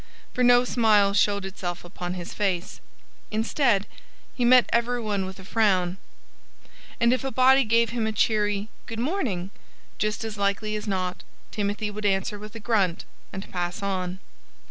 [0.33, 2.81] For no smile showed itself upon his face.
[3.29, 3.85] Instead,
[4.33, 5.97] he met every one with a frown.
[6.99, 9.51] And if a body gave him a cheery "Good morning,"
[9.99, 14.17] just as likely as not Timothy would answer with a grunt, and pass on.